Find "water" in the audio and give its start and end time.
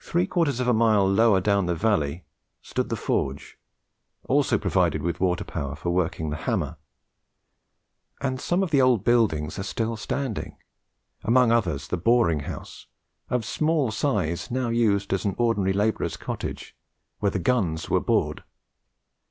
5.20-5.44